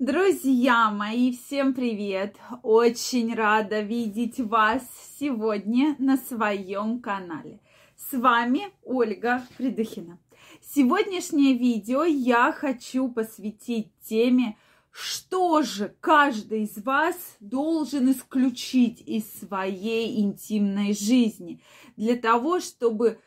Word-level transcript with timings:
Друзья 0.00 0.90
мои, 0.90 1.36
всем 1.36 1.74
привет! 1.74 2.34
Очень 2.62 3.34
рада 3.34 3.82
видеть 3.82 4.40
вас 4.40 4.80
сегодня 5.18 5.94
на 5.98 6.16
своем 6.16 7.00
канале. 7.00 7.60
С 7.98 8.16
вами 8.16 8.70
Ольга 8.82 9.46
Придыхина. 9.58 10.18
Сегодняшнее 10.62 11.52
видео 11.52 12.04
я 12.04 12.50
хочу 12.50 13.10
посвятить 13.10 13.92
теме, 14.08 14.56
что 14.90 15.60
же 15.60 15.94
каждый 16.00 16.62
из 16.62 16.82
вас 16.82 17.36
должен 17.38 18.10
исключить 18.10 19.02
из 19.06 19.30
своей 19.38 20.18
интимной 20.22 20.94
жизни 20.94 21.60
для 21.98 22.16
того, 22.16 22.60
чтобы 22.60 23.20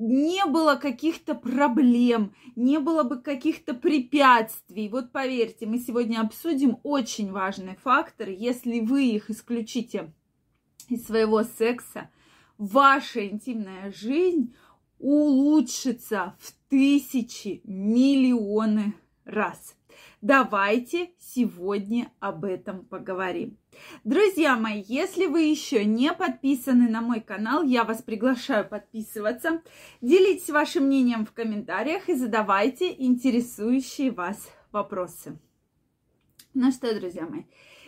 не 0.00 0.46
было 0.46 0.76
каких-то 0.76 1.34
проблем, 1.34 2.34
не 2.56 2.78
было 2.78 3.02
бы 3.02 3.20
каких-то 3.20 3.74
препятствий. 3.74 4.88
Вот 4.88 5.12
поверьте, 5.12 5.66
мы 5.66 5.78
сегодня 5.78 6.20
обсудим 6.20 6.78
очень 6.82 7.30
важный 7.30 7.76
фактор. 7.76 8.30
Если 8.30 8.80
вы 8.80 9.04
их 9.10 9.28
исключите 9.28 10.12
из 10.88 11.04
своего 11.04 11.42
секса, 11.42 12.10
ваша 12.56 13.28
интимная 13.28 13.92
жизнь 13.92 14.54
улучшится 14.98 16.34
в 16.40 16.52
тысячи, 16.70 17.60
миллионы 17.64 18.94
раз. 19.26 19.76
Давайте 20.22 21.12
сегодня 21.18 22.12
об 22.20 22.44
этом 22.44 22.84
поговорим. 22.84 23.56
Друзья 24.04 24.54
мои, 24.54 24.84
если 24.86 25.24
вы 25.24 25.44
еще 25.44 25.86
не 25.86 26.12
подписаны 26.12 26.90
на 26.90 27.00
мой 27.00 27.20
канал, 27.20 27.62
я 27.62 27.84
вас 27.84 28.02
приглашаю 28.02 28.68
подписываться. 28.68 29.62
Делитесь 30.02 30.50
вашим 30.50 30.84
мнением 30.84 31.24
в 31.24 31.32
комментариях 31.32 32.10
и 32.10 32.14
задавайте 32.14 32.94
интересующие 33.02 34.10
вас 34.10 34.50
вопросы. 34.72 35.38
Ну 36.52 36.70
что, 36.70 36.94
друзья 36.94 37.26
мои, 37.26 37.44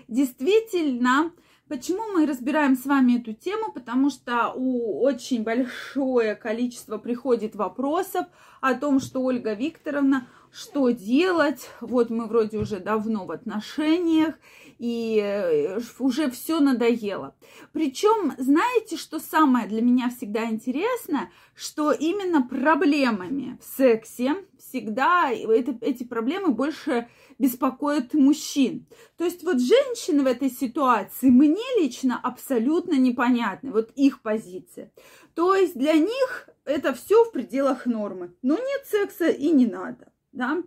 действительно, 0.09 1.33
Почему 1.73 2.03
мы 2.13 2.27
разбираем 2.27 2.77
с 2.77 2.85
вами 2.85 3.19
эту 3.19 3.33
тему? 3.33 3.73
Потому 3.73 4.11
что 4.11 4.53
у 4.55 5.01
очень 5.01 5.43
большое 5.43 6.35
количество 6.35 6.99
приходит 6.99 7.55
вопросов 7.55 8.27
о 8.61 8.75
том, 8.75 9.01
что 9.01 9.23
Ольга 9.23 9.55
Викторовна, 9.55 10.29
что 10.53 10.91
делать? 10.91 11.71
Вот 11.81 12.11
мы 12.11 12.27
вроде 12.27 12.59
уже 12.59 12.79
давно 12.79 13.25
в 13.25 13.31
отношениях, 13.31 14.35
и 14.79 15.19
э, 15.19 15.81
уже 15.99 16.31
все 16.31 16.61
надоело. 16.61 17.35
Причем, 17.73 18.35
знаете, 18.37 18.99
что 18.99 19.19
самое 19.19 19.67
для 19.67 19.81
меня 19.81 20.11
всегда 20.11 20.45
интересно, 20.51 21.31
что 21.55 21.91
именно 21.91 22.43
проблемами 22.43 23.59
в 23.63 23.79
сексе 23.79 24.35
всегда 24.69 25.31
это, 25.31 25.77
эти 25.81 26.05
проблемы 26.05 26.53
больше 26.53 27.09
беспокоят 27.39 28.15
мужчин. 28.15 28.87
То 29.17 29.25
есть 29.25 29.43
вот 29.43 29.61
женщины 29.61 30.23
в 30.23 30.27
этой 30.27 30.51
ситуации 30.51 31.31
мне 31.31 31.65
лично 31.79 32.19
абсолютно 32.23 32.95
непонятны, 32.95 33.73
вот 33.73 33.91
их 33.97 34.23
позиция. 34.23 34.93
То 35.35 35.55
есть 35.55 35.77
для 35.77 35.95
них 35.95 36.49
это 36.65 36.95
все 36.95 37.25
в 37.25 37.33
пределах 37.33 37.87
нормы. 37.87 38.35
Но 38.43 38.55
нет 38.55 38.87
секса 38.87 39.29
и 39.29 39.51
не 39.51 39.67
надо 39.67 40.12
да. 40.33 40.63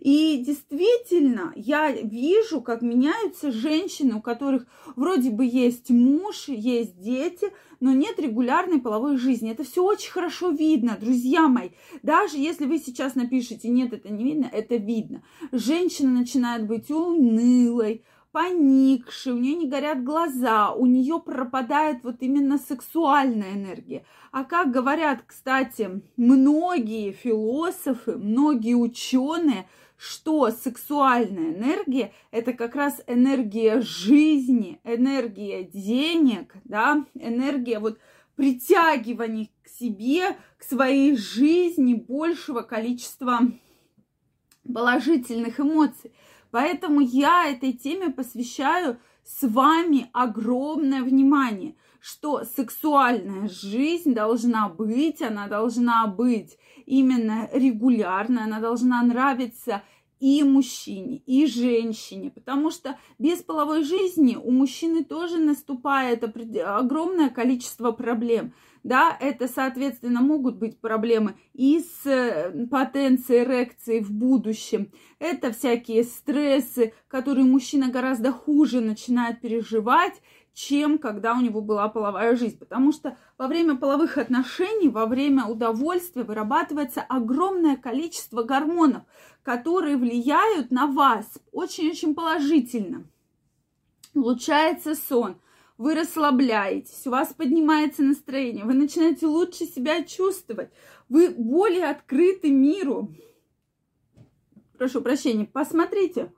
И 0.00 0.42
действительно, 0.44 1.52
я 1.54 1.92
вижу, 1.92 2.62
как 2.62 2.80
меняются 2.80 3.52
женщины, 3.52 4.14
у 4.14 4.22
которых 4.22 4.66
вроде 4.96 5.30
бы 5.30 5.44
есть 5.44 5.90
муж, 5.90 6.48
есть 6.48 6.98
дети, 6.98 7.52
но 7.80 7.92
нет 7.92 8.18
регулярной 8.18 8.80
половой 8.80 9.16
жизни. 9.16 9.50
Это 9.50 9.64
все 9.64 9.84
очень 9.84 10.10
хорошо 10.10 10.50
видно, 10.50 10.96
друзья 10.98 11.48
мои. 11.48 11.70
Даже 12.02 12.38
если 12.38 12.66
вы 12.66 12.78
сейчас 12.78 13.14
напишите, 13.14 13.68
нет, 13.68 13.92
это 13.92 14.10
не 14.10 14.24
видно, 14.24 14.48
это 14.50 14.76
видно. 14.76 15.22
Женщина 15.52 16.10
начинает 16.10 16.66
быть 16.66 16.90
унылой, 16.90 18.04
поникшей, 18.32 19.32
у 19.32 19.38
нее 19.38 19.54
не 19.54 19.68
горят 19.68 20.04
глаза, 20.04 20.72
у 20.72 20.86
нее 20.86 21.20
пропадает 21.20 22.04
вот 22.04 22.16
именно 22.20 22.58
сексуальная 22.58 23.54
энергия. 23.54 24.04
А 24.30 24.44
как 24.44 24.70
говорят, 24.70 25.22
кстати, 25.26 26.02
многие 26.16 27.12
философы, 27.12 28.16
многие 28.16 28.74
ученые, 28.74 29.68
что 29.96 30.50
сексуальная 30.50 31.52
энергия– 31.54 32.12
это 32.30 32.52
как 32.52 32.74
раз 32.74 33.02
энергия 33.06 33.80
жизни, 33.80 34.80
энергия 34.84 35.64
денег, 35.64 36.54
да, 36.64 37.04
энергия 37.14 37.80
вот 37.80 37.98
притягивания 38.36 39.48
к 39.62 39.68
себе, 39.68 40.36
к 40.56 40.64
своей 40.64 41.16
жизни 41.16 41.94
большего 41.94 42.62
количества 42.62 43.40
положительных 44.72 45.60
эмоций. 45.60 46.12
Поэтому 46.50 47.00
я 47.00 47.48
этой 47.48 47.72
теме 47.72 48.10
посвящаю 48.10 48.98
с 49.24 49.46
вами 49.46 50.08
огромное 50.12 51.02
внимание, 51.02 51.76
что 52.00 52.44
сексуальная 52.44 53.48
жизнь 53.48 54.14
должна 54.14 54.68
быть, 54.68 55.22
она 55.22 55.46
должна 55.46 56.06
быть 56.06 56.58
именно 56.86 57.48
регулярной, 57.52 58.44
она 58.44 58.58
должна 58.58 59.02
нравиться 59.02 59.82
и 60.18 60.42
мужчине, 60.42 61.18
и 61.26 61.46
женщине, 61.46 62.30
потому 62.30 62.70
что 62.70 62.98
без 63.18 63.42
половой 63.42 63.84
жизни 63.84 64.36
у 64.36 64.50
мужчины 64.50 65.04
тоже 65.04 65.38
наступает 65.38 66.24
огромное 66.24 67.30
количество 67.30 67.92
проблем– 67.92 68.52
да, 68.82 69.16
это, 69.20 69.46
соответственно, 69.46 70.22
могут 70.22 70.56
быть 70.56 70.80
проблемы 70.80 71.34
и 71.52 71.80
с 71.80 72.06
э, 72.06 72.66
потенцией 72.66 73.44
эрекции 73.44 74.00
в 74.00 74.10
будущем. 74.10 74.90
Это 75.18 75.52
всякие 75.52 76.04
стрессы, 76.04 76.94
которые 77.08 77.44
мужчина 77.44 77.90
гораздо 77.90 78.32
хуже 78.32 78.80
начинает 78.80 79.40
переживать, 79.40 80.14
чем 80.54 80.98
когда 80.98 81.34
у 81.34 81.40
него 81.40 81.60
была 81.60 81.88
половая 81.88 82.36
жизнь. 82.36 82.58
Потому 82.58 82.92
что 82.92 83.18
во 83.36 83.48
время 83.48 83.76
половых 83.76 84.16
отношений, 84.16 84.88
во 84.88 85.04
время 85.04 85.44
удовольствия 85.44 86.24
вырабатывается 86.24 87.02
огромное 87.02 87.76
количество 87.76 88.44
гормонов, 88.44 89.02
которые 89.42 89.98
влияют 89.98 90.70
на 90.70 90.86
вас 90.86 91.38
очень-очень 91.52 92.14
положительно. 92.14 93.04
Улучшается 94.14 94.94
сон– 94.94 95.36
вы 95.80 95.94
расслабляетесь, 95.94 97.06
у 97.06 97.10
вас 97.10 97.32
поднимается 97.32 98.02
настроение, 98.02 98.66
вы 98.66 98.74
начинаете 98.74 99.26
лучше 99.26 99.64
себя 99.64 100.04
чувствовать, 100.04 100.70
вы 101.08 101.30
более 101.30 101.86
открыты 101.86 102.50
миру. 102.50 103.14
Прошу 104.76 105.00
прощения, 105.00 105.46
посмотрите. 105.46 106.34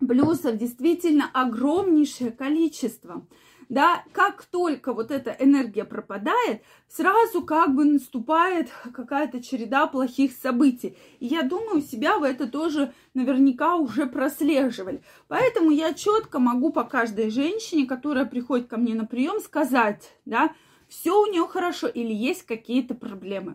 Плюсов 0.00 0.56
действительно 0.56 1.30
огромнейшее 1.32 2.32
количество 2.32 3.24
да, 3.70 4.02
как 4.12 4.44
только 4.46 4.92
вот 4.92 5.12
эта 5.12 5.30
энергия 5.38 5.84
пропадает, 5.84 6.62
сразу 6.88 7.42
как 7.42 7.72
бы 7.72 7.84
наступает 7.84 8.68
какая-то 8.92 9.40
череда 9.40 9.86
плохих 9.86 10.32
событий. 10.32 10.98
И 11.20 11.26
я 11.26 11.42
думаю, 11.42 11.80
себя 11.80 12.18
вы 12.18 12.26
это 12.26 12.48
тоже 12.48 12.92
наверняка 13.14 13.76
уже 13.76 14.06
прослеживали. 14.06 15.02
Поэтому 15.28 15.70
я 15.70 15.94
четко 15.94 16.40
могу 16.40 16.72
по 16.72 16.82
каждой 16.82 17.30
женщине, 17.30 17.86
которая 17.86 18.26
приходит 18.26 18.66
ко 18.66 18.76
мне 18.76 18.94
на 18.96 19.06
прием, 19.06 19.40
сказать, 19.40 20.16
да, 20.24 20.52
все 20.88 21.22
у 21.22 21.26
нее 21.26 21.46
хорошо 21.46 21.86
или 21.86 22.12
есть 22.12 22.42
какие-то 22.42 22.94
проблемы. 22.94 23.54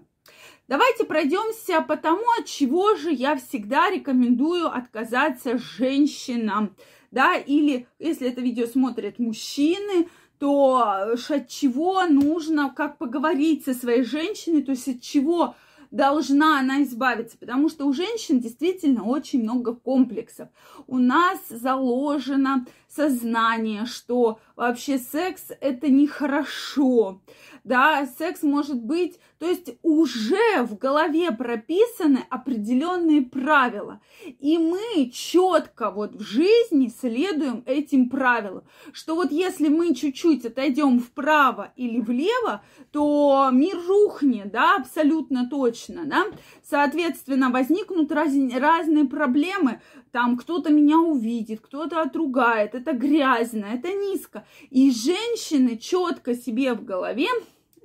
Давайте 0.70 1.04
пройдемся 1.04 1.82
по 1.82 1.98
тому, 1.98 2.24
от 2.40 2.46
чего 2.46 2.96
же 2.96 3.12
я 3.12 3.36
всегда 3.36 3.90
рекомендую 3.92 4.74
отказаться 4.74 5.58
женщинам 5.58 6.74
да, 7.16 7.38
или 7.38 7.88
если 7.98 8.28
это 8.28 8.42
видео 8.42 8.68
смотрят 8.68 9.20
мужчины, 9.20 10.10
то 10.38 11.16
от 11.30 11.48
чего 11.48 12.06
нужно, 12.08 12.74
как 12.76 12.98
поговорить 12.98 13.64
со 13.64 13.74
своей 13.74 14.04
женщиной, 14.04 14.64
то 14.64 14.72
есть 14.72 14.90
от 14.90 15.02
чего 15.02 15.56
должна 15.96 16.60
она 16.60 16.84
избавиться, 16.84 17.38
потому 17.38 17.70
что 17.70 17.86
у 17.86 17.94
женщин 17.94 18.40
действительно 18.40 19.06
очень 19.06 19.44
много 19.44 19.74
комплексов. 19.74 20.50
У 20.88 20.98
нас 20.98 21.40
заложено 21.50 22.66
сознание, 22.96 23.86
что 23.86 24.40
вообще 24.56 24.98
секс 24.98 25.52
это 25.60 25.90
нехорошо, 25.90 27.22
да, 27.64 28.08
секс 28.18 28.44
может 28.44 28.82
быть, 28.82 29.20
то 29.40 29.48
есть 29.48 29.76
уже 29.82 30.64
в 30.64 30.78
голове 30.78 31.32
прописаны 31.32 32.26
определенные 32.30 33.22
правила, 33.22 34.00
и 34.40 34.58
мы 34.58 35.12
четко 35.14 35.92
вот 35.92 36.16
в 36.16 36.22
жизни 36.22 36.94
следуем 37.02 37.64
этим 37.66 38.10
правилам, 38.10 38.64
что 38.94 39.16
вот 39.16 39.32
если 39.32 39.68
мы 39.68 39.94
чуть-чуть 39.94 40.46
отойдем 40.46 41.00
вправо 41.00 41.74
или 41.76 42.00
влево, 42.00 42.64
то 42.92 43.50
мир 43.52 43.78
рухнет, 43.88 44.52
да, 44.52 44.78
абсолютно 44.78 45.50
точно, 45.50 45.85
да, 45.88 46.26
соответственно, 46.64 47.50
возникнут 47.50 48.12
раз, 48.12 48.34
разные 48.58 49.06
проблемы, 49.06 49.82
там 50.12 50.38
кто-то 50.38 50.72
меня 50.72 50.98
увидит, 50.98 51.62
кто-то 51.62 52.02
отругает, 52.02 52.74
это 52.76 52.94
грязно, 52.94 53.66
это 53.66 53.92
низко, 53.94 54.46
и 54.70 54.92
женщины 54.92 55.78
четко 55.78 56.36
себе 56.36 56.74
в 56.74 56.84
голове 56.84 57.28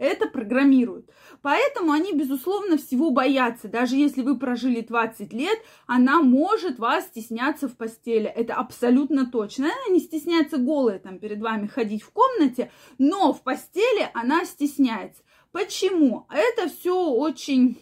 Это 0.00 0.26
программируют. 0.26 1.10
Поэтому 1.42 1.92
они, 1.92 2.14
безусловно, 2.14 2.78
всего 2.78 3.10
боятся. 3.10 3.68
Даже 3.68 3.96
если 3.96 4.22
вы 4.22 4.38
прожили 4.38 4.80
20 4.80 5.30
лет, 5.34 5.58
она 5.86 6.22
может 6.22 6.78
вас 6.78 7.04
стесняться 7.04 7.68
в 7.68 7.76
постели. 7.76 8.24
Это 8.24 8.54
абсолютно 8.54 9.26
точно. 9.26 9.66
Она 9.66 9.94
не 9.94 10.00
стесняется 10.00 10.56
голая 10.56 10.98
там 11.00 11.18
перед 11.18 11.42
вами 11.42 11.66
ходить 11.66 12.02
в 12.02 12.12
комнате, 12.12 12.72
но 12.96 13.34
в 13.34 13.42
постели 13.42 14.08
она 14.14 14.46
стесняется. 14.46 15.22
Почему? 15.52 16.26
Это 16.30 16.70
все 16.70 16.96
очень 17.10 17.78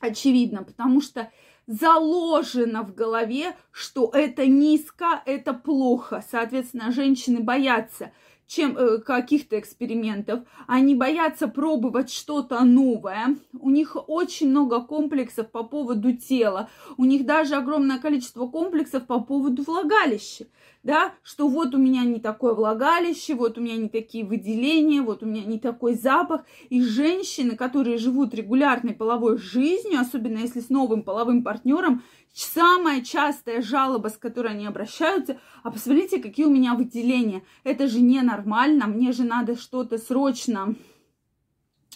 очевидно, 0.00 0.62
потому 0.62 1.00
что 1.00 1.30
заложено 1.66 2.82
в 2.82 2.94
голове, 2.94 3.56
что 3.70 4.10
это 4.12 4.46
низко, 4.46 5.22
это 5.26 5.52
плохо. 5.52 6.24
Соответственно, 6.30 6.92
женщины 6.92 7.40
боятся 7.40 8.12
чем 8.46 8.76
э, 8.76 8.98
каких-то 8.98 9.58
экспериментов. 9.58 10.40
Они 10.66 10.94
боятся 10.94 11.48
пробовать 11.48 12.10
что-то 12.10 12.60
новое. 12.64 13.36
У 13.58 13.70
них 13.70 13.96
очень 14.08 14.50
много 14.50 14.80
комплексов 14.80 15.50
по 15.50 15.64
поводу 15.64 16.12
тела. 16.12 16.70
У 16.96 17.04
них 17.04 17.26
даже 17.26 17.56
огромное 17.56 17.98
количество 17.98 18.46
комплексов 18.46 19.06
по 19.06 19.20
поводу 19.20 19.62
влагалища. 19.64 20.46
Да, 20.86 21.14
что 21.24 21.48
вот 21.48 21.74
у 21.74 21.78
меня 21.78 22.04
не 22.04 22.20
такое 22.20 22.54
влагалище, 22.54 23.34
вот 23.34 23.58
у 23.58 23.60
меня 23.60 23.74
не 23.74 23.88
такие 23.88 24.24
выделения, 24.24 25.02
вот 25.02 25.24
у 25.24 25.26
меня 25.26 25.44
не 25.44 25.58
такой 25.58 25.94
запах. 25.94 26.42
И 26.68 26.80
женщины, 26.80 27.56
которые 27.56 27.98
живут 27.98 28.32
регулярной 28.34 28.94
половой 28.94 29.36
жизнью, 29.36 29.98
особенно 29.98 30.38
если 30.38 30.60
с 30.60 30.68
новым 30.68 31.02
половым 31.02 31.42
партнером, 31.42 32.04
Самая 32.32 33.00
частая 33.00 33.62
жалоба, 33.62 34.08
с 34.08 34.18
которой 34.18 34.52
они 34.52 34.66
обращаются, 34.66 35.40
а 35.62 35.70
посмотрите, 35.70 36.18
какие 36.18 36.44
у 36.44 36.50
меня 36.50 36.74
выделения. 36.74 37.42
Это 37.64 37.88
же 37.88 38.02
ненормально, 38.02 38.86
мне 38.86 39.12
же 39.12 39.24
надо 39.24 39.56
что-то 39.58 39.96
срочно, 39.96 40.74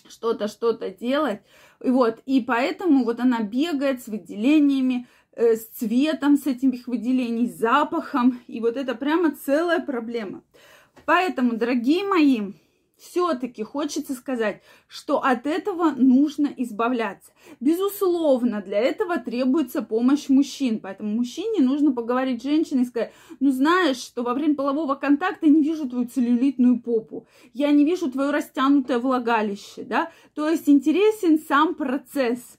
что-то, 0.08 0.48
что-то 0.48 0.88
делать. 0.88 1.42
И 1.84 1.90
вот, 1.90 2.22
и 2.24 2.40
поэтому 2.40 3.04
вот 3.04 3.20
она 3.20 3.42
бегает 3.42 4.02
с 4.02 4.08
выделениями, 4.08 5.06
с 5.36 5.66
цветом, 5.68 6.36
с 6.36 6.46
этих 6.46 6.86
выделений, 6.86 7.48
с 7.48 7.58
запахом. 7.58 8.40
И 8.46 8.60
вот 8.60 8.76
это 8.76 8.94
прямо 8.94 9.34
целая 9.34 9.80
проблема. 9.80 10.42
Поэтому, 11.06 11.56
дорогие 11.56 12.04
мои, 12.04 12.52
все-таки 13.00 13.62
хочется 13.62 14.12
сказать, 14.12 14.62
что 14.86 15.22
от 15.22 15.46
этого 15.46 15.92
нужно 15.92 16.48
избавляться. 16.58 17.32
Безусловно, 17.58 18.60
для 18.60 18.78
этого 18.78 19.18
требуется 19.18 19.80
помощь 19.80 20.28
мужчин, 20.28 20.80
поэтому 20.80 21.14
мужчине 21.16 21.62
нужно 21.62 21.92
поговорить 21.92 22.42
с 22.42 22.44
женщиной 22.44 22.82
и 22.82 22.86
сказать, 22.86 23.12
ну 23.40 23.50
знаешь, 23.50 23.96
что 23.96 24.22
во 24.22 24.34
время 24.34 24.54
полового 24.54 24.94
контакта 24.96 25.48
не 25.48 25.62
вижу 25.62 25.88
твою 25.88 26.06
целлюлитную 26.06 26.80
попу, 26.80 27.26
я 27.54 27.70
не 27.70 27.84
вижу 27.84 28.10
твое 28.10 28.30
растянутое 28.30 28.98
влагалище, 28.98 29.82
да, 29.84 30.12
то 30.34 30.48
есть 30.48 30.68
интересен 30.68 31.38
сам 31.38 31.74
процесс, 31.74 32.58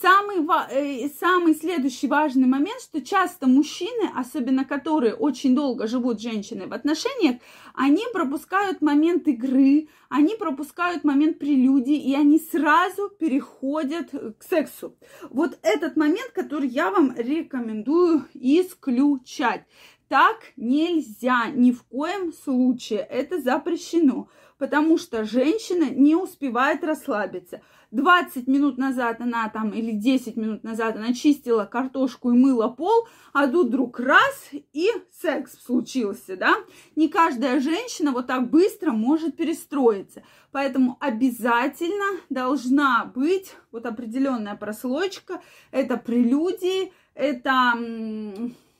Самый, 0.00 0.46
э, 0.70 1.10
самый 1.20 1.54
следующий 1.54 2.06
важный 2.06 2.46
момент, 2.46 2.80
что 2.80 3.02
часто 3.02 3.46
мужчины, 3.46 4.10
особенно 4.16 4.64
которые 4.64 5.14
очень 5.14 5.54
долго 5.54 5.86
живут 5.86 6.20
с 6.20 6.22
женщиной 6.22 6.66
в 6.66 6.72
отношениях, 6.72 7.36
они 7.74 8.04
пропускают 8.12 8.80
момент 8.80 9.28
игры, 9.28 9.88
они 10.08 10.36
пропускают 10.36 11.04
момент 11.04 11.38
прелюдии, 11.38 11.96
и 11.96 12.14
они 12.14 12.38
сразу 12.38 13.10
переходят 13.10 14.10
к 14.10 14.42
сексу. 14.42 14.96
Вот 15.28 15.58
этот 15.62 15.96
момент, 15.96 16.30
который 16.32 16.68
я 16.68 16.90
вам 16.90 17.14
рекомендую 17.16 18.24
исключать. 18.32 19.66
Так 20.08 20.52
нельзя 20.56 21.50
ни 21.50 21.72
в 21.72 21.82
коем 21.84 22.32
случае, 22.32 23.00
это 23.00 23.40
запрещено, 23.40 24.28
потому 24.60 24.98
что 24.98 25.24
женщина 25.24 25.88
не 25.90 26.14
успевает 26.14 26.84
расслабиться. 26.84 27.62
20 27.92 28.46
минут 28.46 28.76
назад 28.76 29.22
она 29.22 29.48
там, 29.48 29.70
или 29.70 29.92
10 29.92 30.36
минут 30.36 30.62
назад 30.62 30.96
она 30.96 31.14
чистила 31.14 31.64
картошку 31.64 32.30
и 32.30 32.36
мыла 32.36 32.68
пол, 32.68 33.08
а 33.32 33.48
тут 33.48 33.68
вдруг 33.68 33.98
раз 33.98 34.50
и 34.52 34.90
секс 35.10 35.58
случился, 35.64 36.36
да. 36.36 36.56
Не 36.94 37.08
каждая 37.08 37.58
женщина 37.58 38.12
вот 38.12 38.26
так 38.26 38.50
быстро 38.50 38.92
может 38.92 39.34
перестроиться. 39.34 40.22
Поэтому 40.52 40.98
обязательно 41.00 42.20
должна 42.28 43.06
быть 43.06 43.54
вот 43.72 43.86
определенная 43.86 44.56
прослойка. 44.56 45.40
Это 45.70 45.96
прелюдии, 45.96 46.92
это 47.14 47.72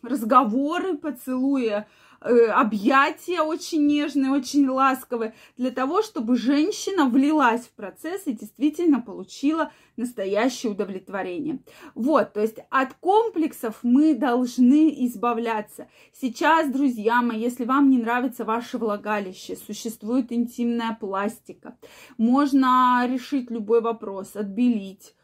разговоры, 0.02 0.96
поцелуи 0.96 1.84
Э, 2.22 2.48
объятия 2.48 3.40
очень 3.40 3.86
нежные, 3.86 4.30
очень 4.30 4.68
ласковые, 4.68 5.34
для 5.56 5.70
того, 5.70 6.02
чтобы 6.02 6.36
женщина 6.36 7.06
влилась 7.06 7.62
в 7.62 7.70
процесс 7.70 8.26
и 8.26 8.32
действительно 8.32 9.00
получила 9.00 9.72
настоящее 9.96 10.72
удовлетворение. 10.72 11.60
Вот, 11.94 12.34
то 12.34 12.40
есть 12.42 12.58
от 12.68 12.92
комплексов 12.94 13.78
мы 13.82 14.14
должны 14.14 15.06
избавляться. 15.06 15.88
Сейчас, 16.12 16.70
друзья 16.70 17.22
мои, 17.22 17.40
если 17.40 17.64
вам 17.64 17.88
не 17.88 17.96
нравится 17.96 18.44
ваше 18.44 18.76
влагалище, 18.76 19.56
существует 19.56 20.30
интимная 20.30 20.98
пластика, 21.00 21.78
можно 22.18 23.02
решить 23.10 23.50
любой 23.50 23.80
вопрос, 23.80 24.36
отбелить, 24.36 25.14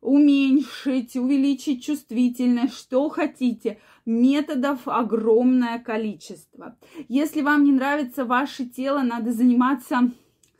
уменьшить, 0.00 1.16
увеличить 1.16 1.84
чувствительность, 1.84 2.74
что 2.74 3.08
хотите. 3.08 3.80
Методов 4.04 4.86
огромное 4.86 5.78
количество. 5.78 6.76
Если 7.08 7.42
вам 7.42 7.64
не 7.64 7.72
нравится 7.72 8.24
ваше 8.24 8.66
тело, 8.66 9.02
надо 9.02 9.32
заниматься 9.32 10.10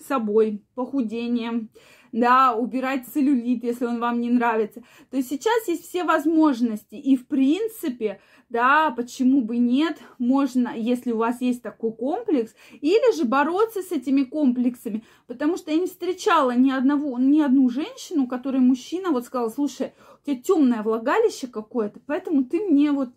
собой, 0.00 0.62
похудением, 0.75 1.70
да, 2.12 2.54
убирать 2.54 3.06
целлюлит, 3.06 3.62
если 3.62 3.84
он 3.84 4.00
вам 4.00 4.20
не 4.20 4.31
нравится. 4.31 4.82
То 5.10 5.16
есть 5.16 5.28
сейчас 5.28 5.69
есть 5.69 5.87
все 5.87 6.04
возможности, 6.04 6.94
и 6.94 7.16
в 7.16 7.26
принципе, 7.26 8.20
да, 8.48 8.90
почему 8.90 9.43
бы 9.43 9.58
нет, 9.58 9.98
можно, 10.19 10.72
если 10.76 11.12
у 11.12 11.19
вас 11.19 11.40
есть 11.40 11.62
такой 11.62 11.93
комплекс, 11.93 12.54
или 12.81 13.16
же 13.16 13.25
бороться 13.25 13.82
с 13.82 13.93
этими 13.93 14.22
комплексами, 14.22 15.04
потому 15.26 15.56
что 15.56 15.72
я 15.72 15.78
не 15.78 15.87
встречала 15.87 16.54
ни 16.54 16.70
одного, 16.70 17.19
ни 17.19 17.40
одну 17.40 17.69
женщину, 17.69 18.26
которой 18.26 18.60
мужчина 18.60 19.10
вот 19.10 19.25
сказал, 19.25 19.50
слушай, 19.50 19.92
у 20.22 20.26
тебя 20.26 20.40
темное 20.40 20.82
влагалище 20.82 21.49
какое-то, 21.49 22.00
поэтому 22.06 22.44
ты 22.44 22.60
мне 22.60 22.92
вот 22.92 23.10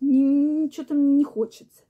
что-то 0.72 0.94
не 0.94 1.24
хочется. 1.24 1.84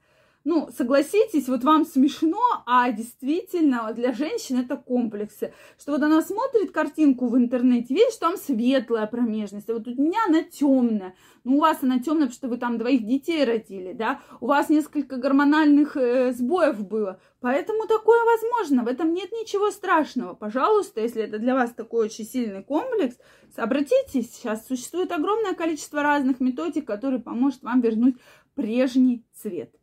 Ну, 0.45 0.71
согласитесь, 0.75 1.49
вот 1.49 1.65
вам 1.65 1.85
смешно, 1.85 2.41
а 2.65 2.91
действительно 2.93 3.93
для 3.93 4.15
женщин 4.15 4.59
это 4.59 4.77
комплексы. 4.77 5.53
Что 5.79 5.93
вот 5.93 6.03
она 6.03 6.23
смотрит 6.23 6.71
картинку 6.71 7.29
в 7.29 7.37
интернете, 7.37 7.93
видит, 7.93 8.13
что 8.13 8.29
там 8.29 8.37
светлая 8.39 9.07
промежность, 9.07 9.69
а 9.69 9.75
вот 9.75 9.87
у 9.87 9.91
меня 9.91 10.19
она 10.27 10.43
темная. 10.43 11.15
Ну, 11.45 11.59
у 11.59 11.61
вас 11.61 11.83
она 11.83 11.99
темная, 11.99 12.23
потому 12.27 12.33
что 12.33 12.49
вы 12.49 12.57
там 12.57 12.79
двоих 12.79 13.05
детей 13.05 13.45
родили, 13.45 13.93
да, 13.93 14.21
у 14.41 14.47
вас 14.47 14.71
несколько 14.71 15.17
гормональных 15.17 15.99
э, 15.99 16.33
сбоев 16.33 16.89
было. 16.89 17.21
Поэтому 17.41 17.87
такое 17.87 18.21
возможно, 18.25 18.85
в 18.85 18.89
этом 18.89 19.13
нет 19.13 19.31
ничего 19.33 19.71
страшного. 19.71 20.33
Пожалуйста, 20.33 21.03
если 21.03 21.23
это 21.23 21.39
для 21.39 21.55
вас 21.55 21.73
такой 21.73 22.07
очень 22.07 22.25
сильный 22.25 22.65
комплекс, 22.65 23.19
обратитесь, 23.57 24.35
сейчас 24.35 24.67
существует 24.67 25.13
огромное 25.13 25.53
количество 25.53 26.03
разных 26.03 26.41
методик, 26.41 26.87
которые 26.87 27.21
поможет 27.21 27.63
вам 27.63 27.83
вернуть 27.83 28.17
прежний 28.55 29.25
цвет. 29.35 29.75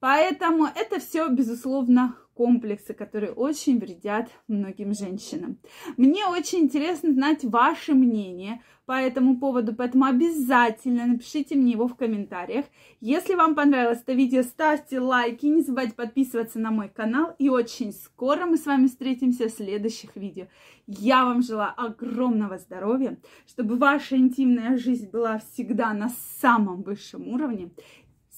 Поэтому 0.00 0.64
это 0.66 1.00
все, 1.00 1.28
безусловно, 1.28 2.16
комплексы, 2.38 2.94
которые 2.94 3.32
очень 3.32 3.80
вредят 3.80 4.28
многим 4.46 4.94
женщинам. 4.94 5.58
Мне 5.96 6.24
очень 6.26 6.60
интересно 6.60 7.12
знать 7.12 7.42
ваше 7.42 7.94
мнение 7.94 8.62
по 8.86 8.92
этому 8.92 9.38
поводу, 9.40 9.74
поэтому 9.74 10.04
обязательно 10.04 11.04
напишите 11.04 11.56
мне 11.56 11.72
его 11.72 11.88
в 11.88 11.96
комментариях. 11.96 12.64
Если 13.00 13.34
вам 13.34 13.56
понравилось 13.56 14.00
это 14.00 14.12
видео, 14.12 14.42
ставьте 14.44 15.00
лайки, 15.00 15.46
не 15.46 15.62
забывайте 15.62 15.94
подписываться 15.94 16.60
на 16.60 16.70
мой 16.70 16.88
канал. 16.88 17.34
И 17.40 17.48
очень 17.48 17.92
скоро 17.92 18.46
мы 18.46 18.56
с 18.56 18.66
вами 18.66 18.86
встретимся 18.86 19.48
в 19.48 19.52
следующих 19.52 20.14
видео. 20.14 20.46
Я 20.86 21.24
вам 21.24 21.42
желаю 21.42 21.74
огромного 21.76 22.56
здоровья, 22.58 23.18
чтобы 23.48 23.76
ваша 23.76 24.16
интимная 24.16 24.78
жизнь 24.78 25.10
была 25.10 25.40
всегда 25.40 25.92
на 25.92 26.10
самом 26.40 26.82
высшем 26.82 27.28
уровне. 27.28 27.70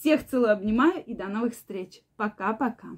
Всех 0.00 0.26
целую, 0.26 0.52
обнимаю 0.52 1.04
и 1.04 1.14
до 1.14 1.26
новых 1.26 1.52
встреч. 1.52 2.00
Пока-пока. 2.16 2.96